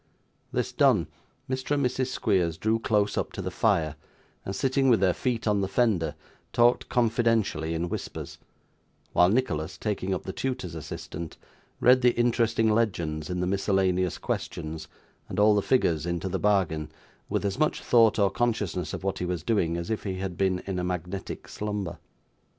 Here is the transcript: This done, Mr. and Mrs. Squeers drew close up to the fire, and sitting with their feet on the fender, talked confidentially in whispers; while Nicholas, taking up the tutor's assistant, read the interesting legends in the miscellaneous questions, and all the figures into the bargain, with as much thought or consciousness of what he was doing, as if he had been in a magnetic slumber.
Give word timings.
This 0.51 0.71
done, 0.71 1.05
Mr. 1.47 1.69
and 1.75 1.85
Mrs. 1.85 2.07
Squeers 2.07 2.57
drew 2.57 2.79
close 2.79 3.19
up 3.19 3.31
to 3.33 3.41
the 3.43 3.51
fire, 3.51 3.95
and 4.43 4.55
sitting 4.55 4.89
with 4.89 4.99
their 4.99 5.13
feet 5.13 5.45
on 5.47 5.61
the 5.61 5.67
fender, 5.67 6.15
talked 6.53 6.89
confidentially 6.89 7.75
in 7.75 7.87
whispers; 7.87 8.39
while 9.13 9.29
Nicholas, 9.29 9.77
taking 9.77 10.11
up 10.11 10.23
the 10.23 10.33
tutor's 10.33 10.73
assistant, 10.73 11.37
read 11.79 12.01
the 12.01 12.17
interesting 12.19 12.71
legends 12.71 13.29
in 13.29 13.41
the 13.41 13.45
miscellaneous 13.45 14.17
questions, 14.17 14.87
and 15.29 15.39
all 15.39 15.53
the 15.53 15.61
figures 15.61 16.07
into 16.07 16.27
the 16.27 16.39
bargain, 16.39 16.89
with 17.29 17.45
as 17.45 17.59
much 17.59 17.81
thought 17.83 18.17
or 18.17 18.31
consciousness 18.31 18.95
of 18.95 19.03
what 19.03 19.19
he 19.19 19.25
was 19.25 19.43
doing, 19.43 19.77
as 19.77 19.91
if 19.91 20.01
he 20.01 20.15
had 20.15 20.35
been 20.35 20.63
in 20.65 20.79
a 20.79 20.83
magnetic 20.83 21.47
slumber. 21.47 21.99